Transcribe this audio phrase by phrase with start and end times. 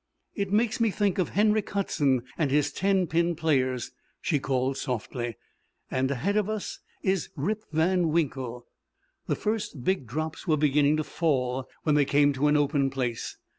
[0.33, 5.37] "It makes me think of Henrik Hudson and his ten pin players," she called softly.
[5.91, 8.65] "And ahead of us is Rip Van Winkle!"
[9.27, 13.37] The first big drops were beginning to fall when they came to an open place.